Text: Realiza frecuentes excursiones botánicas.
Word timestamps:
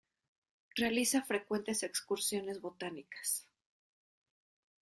Realiza 0.73 1.21
frecuentes 1.21 1.83
excursiones 1.83 2.59
botánicas. 2.59 3.45